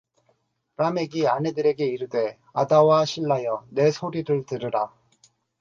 라멕이 0.77 1.27
아내들에게 1.27 1.85
이르되 1.85 2.39
아다와 2.53 3.05
씰라여 3.05 3.67
내 3.69 3.91
소리를 3.91 4.47
들으라 4.47 4.91